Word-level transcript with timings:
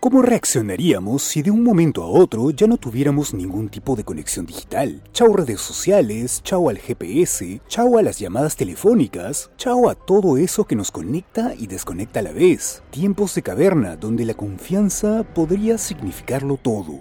¿Cómo 0.00 0.22
reaccionaríamos 0.22 1.24
si 1.24 1.42
de 1.42 1.50
un 1.50 1.64
momento 1.64 2.04
a 2.04 2.06
otro 2.06 2.52
ya 2.52 2.68
no 2.68 2.76
tuviéramos 2.76 3.34
ningún 3.34 3.68
tipo 3.68 3.96
de 3.96 4.04
conexión 4.04 4.46
digital? 4.46 5.02
Chao 5.12 5.32
redes 5.32 5.60
sociales, 5.60 6.40
chao 6.44 6.68
al 6.68 6.78
GPS, 6.78 7.60
chao 7.66 7.98
a 7.98 8.02
las 8.02 8.20
llamadas 8.20 8.54
telefónicas, 8.54 9.50
chao 9.56 9.88
a 9.88 9.96
todo 9.96 10.36
eso 10.36 10.66
que 10.68 10.76
nos 10.76 10.92
conecta 10.92 11.52
y 11.58 11.66
desconecta 11.66 12.20
a 12.20 12.22
la 12.22 12.30
vez. 12.30 12.84
Tiempos 12.90 13.34
de 13.34 13.42
caverna 13.42 13.96
donde 13.96 14.24
la 14.24 14.34
confianza 14.34 15.24
podría 15.34 15.78
significarlo 15.78 16.58
todo. 16.58 17.00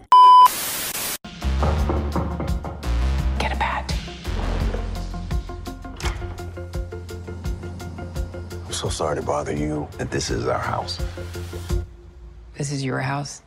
I'm 8.65 8.73
so 8.73 8.89
sorry 8.89 9.17
to 9.17 9.21
bother 9.21 9.53
you, 9.53 9.87
but 9.99 10.09
this 10.09 10.31
is 10.31 10.47
our 10.47 10.59
house. 10.59 10.99
This 12.57 12.71
is 12.71 12.83
your 12.83 12.97
house. 12.97 13.43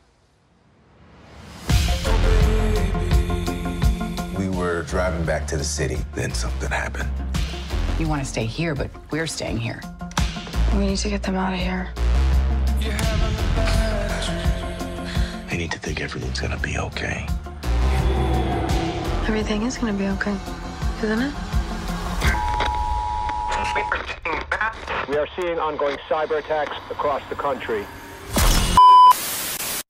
We 4.38 4.48
were 4.48 4.84
driving 4.86 5.24
back 5.24 5.48
to 5.48 5.56
the 5.56 5.64
city, 5.64 5.98
then 6.14 6.32
something 6.32 6.70
happened. 6.70 7.10
You 7.98 8.06
want 8.06 8.22
to 8.22 8.28
stay 8.28 8.44
here, 8.46 8.72
but 8.76 8.88
we're 9.10 9.26
staying 9.26 9.56
here. 9.56 9.80
We 10.74 10.86
need 10.86 10.98
to 10.98 11.08
get 11.08 11.24
them 11.24 11.34
out 11.34 11.52
of 11.52 11.58
here. 11.58 11.88
They 15.48 15.56
need 15.56 15.72
to 15.72 15.78
think 15.80 16.00
everything's 16.00 16.40
gonna 16.40 16.56
be 16.58 16.78
okay. 16.78 17.26
Everything 19.26 19.62
is 19.62 19.76
gonna 19.76 19.92
be 19.92 20.06
okay, 20.06 20.36
isn't 21.02 21.20
it? 21.20 21.34
We 25.08 25.16
are 25.16 25.26
seeing 25.34 25.58
ongoing 25.58 25.96
cyber 26.08 26.38
attacks 26.38 26.76
across 26.92 27.22
the 27.28 27.34
country. 27.34 27.84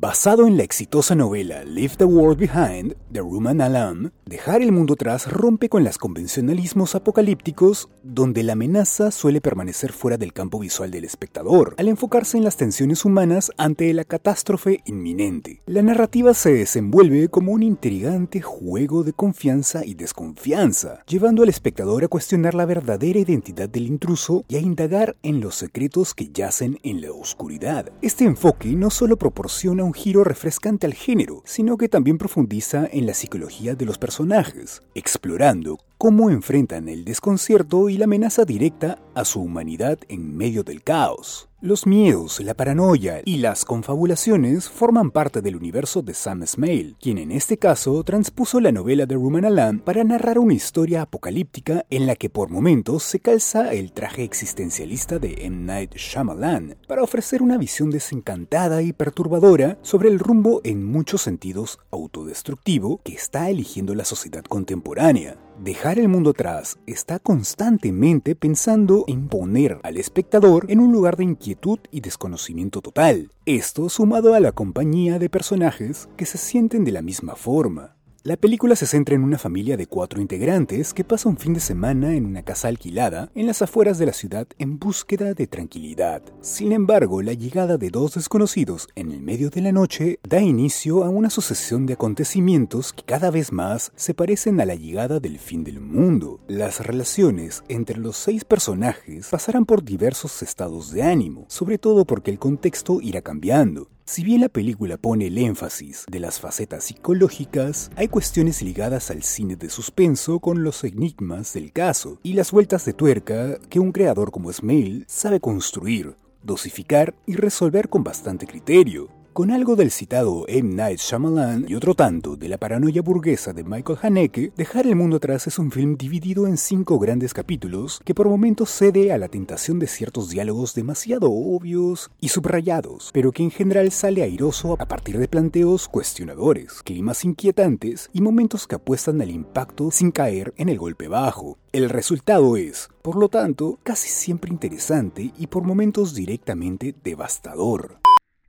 Basado 0.01 0.47
en 0.47 0.57
la 0.57 0.63
exitosa 0.63 1.15
novela 1.15 1.63
Leave 1.63 1.97
the 1.99 2.07
World 2.07 2.39
Behind 2.39 2.97
de 3.11 3.21
Ruman 3.21 3.61
Alam, 3.61 4.11
Dejar 4.31 4.63
el 4.63 4.71
mundo 4.71 4.95
atrás 4.95 5.27
rompe 5.27 5.69
con 5.69 5.83
los 5.83 5.99
convencionalismos 5.99 6.95
apocalípticos 6.95 7.89
donde 8.05 8.45
la 8.45 8.53
amenaza 8.53 9.11
suele 9.11 9.41
permanecer 9.41 9.91
fuera 9.91 10.19
del 10.19 10.33
campo 10.33 10.61
visual 10.61 10.93
del 10.93 11.05
espectador, 11.05 11.75
al 11.79 11.89
enfocarse 11.89 12.39
en 12.39 12.45
las 12.45 12.57
tensiones 12.57 13.05
humanas 13.05 13.51
ante 13.57 13.93
la 13.93 14.05
catástrofe 14.05 14.83
inminente. 14.85 15.63
La 15.67 15.83
narrativa 15.83 16.33
se 16.33 16.53
desenvuelve 16.53 17.27
como 17.27 17.51
un 17.51 17.65
intrigante 17.65 18.41
juego 18.41 19.03
de 19.03 19.15
confianza 19.15 19.85
y 19.85 19.95
desconfianza, 19.95 21.03
llevando 21.09 21.43
al 21.43 21.49
espectador 21.49 22.05
a 22.05 22.09
cuestionar 22.09 22.55
la 22.55 22.67
verdadera 22.67 23.19
identidad 23.19 23.69
del 23.69 23.89
intruso 23.89 24.45
y 24.47 24.55
a 24.55 24.61
indagar 24.61 25.17
en 25.25 25.41
los 25.41 25.57
secretos 25.57 26.15
que 26.15 26.29
yacen 26.29 26.79
en 26.85 27.01
la 27.01 27.11
oscuridad. 27.11 27.91
Este 28.01 28.27
enfoque 28.27 28.69
no 28.77 28.91
solo 28.91 29.17
proporciona 29.17 29.83
giro 29.93 30.25
refrescante 30.25 30.87
al 30.87 30.95
género, 30.95 31.43
sino 31.45 31.77
que 31.77 31.89
también 31.89 32.19
profundiza 32.19 32.89
en 32.91 33.07
la 33.07 33.15
psicología 33.15 33.75
de 33.75 33.85
los 33.85 33.99
personajes, 33.99 34.83
explorando 34.95 35.79
cómo 36.01 36.31
enfrentan 36.31 36.89
el 36.89 37.05
desconcierto 37.05 37.91
y 37.91 37.99
la 37.99 38.07
amenaza 38.07 38.47
directa 38.47 38.99
a 39.15 39.27
su 39.27 39.43
humanidad 39.43 39.99
en 40.09 40.35
medio 40.35 40.65
del 40.65 40.83
caos. 40.83 41.51
Los 41.61 41.87
miedos, 41.87 42.41
la 42.41 42.55
paranoia 42.55 43.21
y 43.23 43.37
las 43.37 43.67
confabulaciones 43.67 44.71
forman 44.71 45.11
parte 45.11 45.43
del 45.43 45.57
universo 45.57 46.01
de 46.01 46.15
Sam 46.15 46.47
Smale, 46.47 46.95
quien 46.99 47.19
en 47.19 47.31
este 47.31 47.59
caso 47.59 48.03
transpuso 48.03 48.61
la 48.61 48.73
novela 48.73 49.05
de 49.05 49.15
Ruman 49.15 49.45
Alam 49.45 49.81
para 49.81 50.03
narrar 50.03 50.39
una 50.39 50.55
historia 50.55 51.03
apocalíptica 51.03 51.85
en 51.91 52.07
la 52.07 52.17
que 52.17 52.31
por 52.31 52.49
momentos 52.49 53.03
se 53.03 53.21
calza 53.21 53.75
el 53.75 53.93
traje 53.93 54.25
existencialista 54.25 55.19
de 55.19 55.35
M. 55.45 55.67
Night 55.67 55.97
Shyamalan 55.97 56.79
para 56.89 57.03
ofrecer 57.03 57.43
una 57.43 57.59
visión 57.59 57.91
desencantada 57.91 58.81
y 58.81 58.95
perturbadora 58.95 59.77
sobre 59.83 60.09
el 60.09 60.19
rumbo 60.19 60.63
en 60.65 60.83
muchos 60.83 61.21
sentidos 61.21 61.79
autodestructivo 61.91 63.03
que 63.05 63.13
está 63.13 63.51
eligiendo 63.51 63.95
la 63.95 64.07
sociedad 64.07 64.45
contemporánea. 64.45 65.37
Dejar 65.63 65.99
el 65.99 66.09
mundo 66.09 66.31
atrás 66.31 66.79
está 66.87 67.19
constantemente 67.19 68.35
pensando 68.35 69.05
en 69.07 69.29
poner 69.29 69.79
al 69.83 69.99
espectador 69.99 70.65
en 70.71 70.81
un 70.81 70.91
lugar 70.91 71.19
de 71.19 71.25
inquietud 71.25 71.81
y 71.91 72.01
desconocimiento 72.01 72.81
total. 72.81 73.31
Esto 73.45 73.91
sumado 73.91 74.33
a 74.33 74.41
la 74.41 74.53
compañía 74.53 75.19
de 75.19 75.29
personajes 75.29 76.09
que 76.17 76.25
se 76.25 76.39
sienten 76.39 76.83
de 76.85 76.93
la 76.93 77.03
misma 77.03 77.35
forma. 77.37 77.95
La 78.23 78.37
película 78.37 78.77
se 78.77 78.87
centra 78.87 79.15
en 79.15 79.25
una 79.25 79.39
familia 79.39 79.79
de 79.79 79.87
cuatro 79.87 80.21
integrantes 80.21 80.93
que 80.93 81.05
pasa 81.05 81.31
un 81.31 81.39
fin 81.39 81.55
de 81.55 81.61
semana 81.61 82.15
en 82.15 82.27
una 82.27 82.43
casa 82.43 82.69
alquilada 82.69 83.31
en 83.35 83.47
las 83.47 83.63
afueras 83.63 83.99
de 83.99 84.05
la 84.05 84.13
ciudad 84.13 84.47
en 84.59 84.79
búsqueda 84.79 85.33
de 85.33 85.47
tranquilidad. 85.47 86.23
Sin 86.43 86.73
embargo, 86.73 87.23
la 87.23 87.33
llegada 87.33 87.79
de 87.79 87.89
dos 87.89 88.17
desconocidos 88.17 88.89
en 88.95 89.11
el 89.11 89.23
medio 89.23 89.49
de 89.49 89.63
la 89.63 89.73
noche 89.73 90.19
da 90.23 90.39
inicio 90.39 91.03
a 91.03 91.09
una 91.09 91.31
sucesión 91.31 91.87
de 91.87 91.95
acontecimientos 91.95 92.93
que 92.93 93.05
cada 93.05 93.31
vez 93.31 93.53
más 93.53 93.91
se 93.97 94.13
parecen 94.13 94.61
a 94.61 94.67
la 94.67 94.75
llegada 94.75 95.19
del 95.19 95.39
fin 95.39 95.65
del 95.65 95.81
mundo. 95.81 96.41
Las 96.47 96.87
relaciones 96.87 97.65
entre 97.69 97.97
los 97.97 98.19
seis 98.19 98.45
personajes 98.45 99.29
pasarán 99.31 99.65
por 99.65 99.83
diversos 99.83 100.43
estados 100.43 100.93
de 100.93 101.05
ánimo, 101.05 101.47
sobre 101.49 101.79
todo 101.79 102.05
porque 102.05 102.31
el 102.31 102.39
contexto 102.39 103.01
irá 103.01 103.23
cambiando. 103.23 103.89
Si 104.11 104.25
bien 104.25 104.41
la 104.41 104.49
película 104.49 104.97
pone 104.97 105.29
el 105.29 105.39
énfasis 105.39 106.05
de 106.11 106.19
las 106.19 106.41
facetas 106.41 106.83
psicológicas, 106.83 107.93
hay 107.95 108.09
cuestiones 108.09 108.61
ligadas 108.61 109.09
al 109.13 109.23
cine 109.23 109.55
de 109.55 109.71
suspenso 109.71 110.41
con 110.41 110.65
los 110.65 110.83
enigmas 110.83 111.53
del 111.53 111.73
caso 111.73 112.19
y 112.25 112.33
las 112.33 112.51
vueltas 112.51 112.85
de 112.85 112.93
tuerca 112.93 113.61
que 113.69 113.79
un 113.79 113.93
creador 113.93 114.33
como 114.33 114.53
Smale 114.53 115.05
sabe 115.07 115.39
construir, 115.39 116.17
dosificar 116.43 117.15
y 117.25 117.37
resolver 117.37 117.89
con 117.89 118.03
bastante 118.03 118.49
criterio. 118.49 119.20
Con 119.33 119.53
algo 119.53 119.77
del 119.77 119.93
citado 119.93 120.45
M. 120.49 120.75
Night 120.75 120.99
Shyamalan 120.99 121.65
y 121.69 121.77
otro 121.77 121.95
tanto 121.95 122.35
de 122.35 122.49
la 122.49 122.59
paranoia 122.59 123.01
burguesa 123.01 123.53
de 123.53 123.63
Michael 123.63 124.01
Haneke, 124.03 124.53
Dejar 124.57 124.89
el 124.89 124.97
mundo 124.97 125.19
atrás 125.19 125.47
es 125.47 125.61
un 125.61 125.71
film 125.71 125.97
dividido 125.97 126.49
en 126.49 126.57
cinco 126.57 126.99
grandes 126.99 127.33
capítulos 127.33 128.01
que 128.05 128.13
por 128.13 128.29
momentos 128.29 128.71
cede 128.71 129.13
a 129.13 129.19
la 129.19 129.29
tentación 129.29 129.79
de 129.79 129.87
ciertos 129.87 130.31
diálogos 130.31 130.75
demasiado 130.75 131.31
obvios 131.31 132.11
y 132.21 132.31
subrayados, 132.31 133.11
pero 133.13 133.31
que 133.31 133.45
en 133.45 133.53
general 133.53 133.93
sale 133.93 134.25
airoso 134.25 134.77
a 134.81 134.87
partir 134.87 135.17
de 135.17 135.29
planteos 135.29 135.87
cuestionadores, 135.87 136.83
climas 136.83 137.25
inquietantes 137.25 138.11
y 138.13 138.23
momentos 138.23 138.67
que 138.67 138.75
apuestan 138.75 139.23
al 139.23 139.31
impacto 139.31 139.93
sin 139.93 140.11
caer 140.11 140.53
en 140.57 140.69
el 140.69 140.79
golpe 140.79 141.07
bajo. 141.07 141.57
El 141.73 141.89
resultado 141.89 142.57
es, 142.57 142.89
por 143.01 143.15
lo 143.15 143.29
tanto, 143.29 143.79
casi 143.85 144.09
siempre 144.09 144.51
interesante 144.51 145.33
y 145.39 145.47
por 145.47 145.63
momentos 145.63 146.17
directamente 146.17 146.97
devastador. 147.05 148.01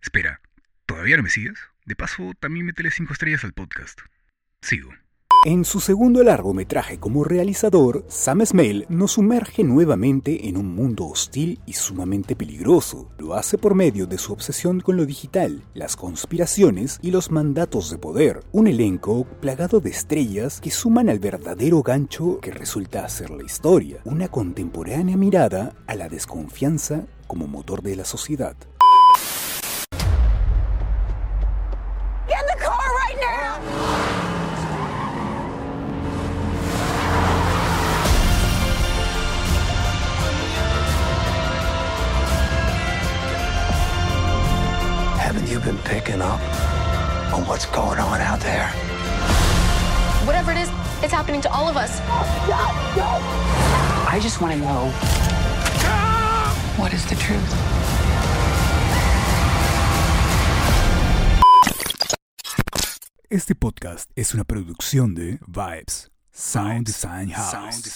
Espera, 0.01 0.41
¿todavía 1.01 1.23
me 1.23 1.31
sigues? 1.31 1.57
De 1.83 1.95
paso, 1.95 2.31
también 2.39 2.67
métele 2.67 2.91
5 2.91 3.13
estrellas 3.13 3.43
al 3.43 3.53
podcast. 3.53 4.01
Sigo. 4.61 4.91
En 5.47 5.65
su 5.65 5.79
segundo 5.79 6.23
largometraje 6.23 6.99
como 6.99 7.23
realizador, 7.23 8.05
Sam 8.07 8.45
Smale 8.45 8.85
nos 8.87 9.13
sumerge 9.13 9.63
nuevamente 9.63 10.47
en 10.47 10.57
un 10.57 10.75
mundo 10.75 11.07
hostil 11.07 11.59
y 11.65 11.73
sumamente 11.73 12.35
peligroso. 12.35 13.09
Lo 13.17 13.33
hace 13.33 13.57
por 13.57 13.73
medio 13.73 14.05
de 14.05 14.19
su 14.19 14.31
obsesión 14.31 14.79
con 14.79 14.95
lo 14.95 15.07
digital, 15.07 15.63
las 15.73 15.95
conspiraciones 15.95 16.99
y 17.01 17.09
los 17.09 17.31
mandatos 17.31 17.89
de 17.89 17.97
poder. 17.97 18.41
Un 18.51 18.67
elenco 18.67 19.25
plagado 19.41 19.79
de 19.79 19.89
estrellas 19.89 20.61
que 20.61 20.69
suman 20.69 21.09
al 21.09 21.17
verdadero 21.17 21.81
gancho 21.81 22.39
que 22.39 22.51
resulta 22.51 23.09
ser 23.09 23.31
la 23.31 23.43
historia. 23.43 24.01
Una 24.05 24.27
contemporánea 24.27 25.17
mirada 25.17 25.73
a 25.87 25.95
la 25.95 26.09
desconfianza 26.09 27.07
como 27.25 27.47
motor 27.47 27.81
de 27.81 27.95
la 27.95 28.05
sociedad. 28.05 28.55
Picking 45.83 46.21
up 46.21 46.39
on 47.33 47.45
what's 47.47 47.65
going 47.67 47.99
on 47.99 48.21
out 48.21 48.39
there? 48.39 48.67
Whatever 50.25 50.51
it 50.51 50.57
is, 50.57 50.69
it's 51.01 51.13
happening 51.13 51.41
to 51.41 51.51
all 51.51 51.67
of 51.67 51.77
us. 51.77 51.99
I 54.07 54.19
just 54.21 54.41
want 54.41 54.53
to 54.53 54.59
know 54.59 54.91
what 56.77 56.93
is 56.93 57.05
the 57.05 57.15
truth? 57.15 57.51
Este 63.29 63.55
podcast 63.55 64.09
es 64.15 64.33
una 64.33 64.43
producción 64.43 65.15
de 65.15 65.39
Vibes, 65.47 66.11
Sound 66.33 66.85
Design 66.85 67.29
House. 67.29 67.91